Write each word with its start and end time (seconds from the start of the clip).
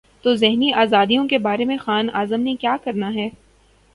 تو 0.23 0.35
ذہنی 0.35 0.71
آزادیوں 0.73 1.27
کے 1.27 1.37
بارے 1.37 1.65
میں 1.65 1.77
خان 1.77 2.07
اعظم 2.13 2.41
نے 2.41 2.55
کیا 2.55 2.75
کرنا 2.83 3.13
ہے۔ 3.13 3.29